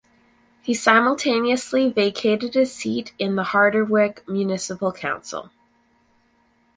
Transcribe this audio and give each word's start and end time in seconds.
He 0.63 0.73
simultaneously 0.73 1.91
vacated 1.91 2.55
his 2.55 2.73
seat 2.73 3.13
in 3.19 3.35
the 3.35 3.43
Harderwijk 3.43 4.27
municipal 4.27 4.91
council. 4.91 5.51